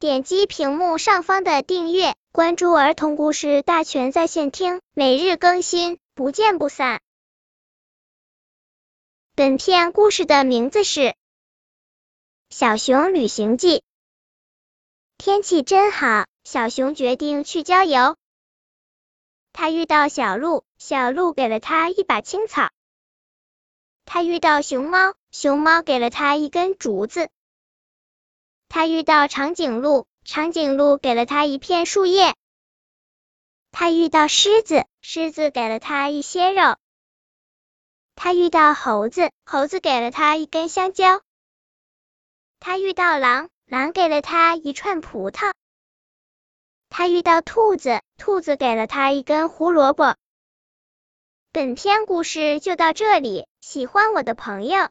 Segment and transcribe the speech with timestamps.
[0.00, 7.00] 点击屏幕上方的订阅，关注儿童故事大全在线听，每日更新，不见不散。
[9.34, 11.00] 本片故事的名字是
[12.48, 13.78] 《小熊旅行记》。
[15.16, 18.14] 天气真好，小熊决定去郊游。
[19.52, 22.70] 他遇到小鹿，小鹿给了他一把青草。
[24.04, 27.28] 他遇到熊猫，熊猫给了他一根竹子。
[28.68, 32.34] 他遇到长颈鹿，长颈鹿给了他一片树叶。
[33.70, 36.76] 他遇到狮子，狮子给了他一些肉。
[38.14, 41.22] 他遇到猴子，猴子给了他一根香蕉。
[42.60, 45.54] 他遇到狼，狼给了他一串葡萄。
[46.90, 50.16] 他遇到兔子，兔子给了他一根胡萝卜。
[51.52, 54.90] 本篇故事就到这里，喜欢我的朋友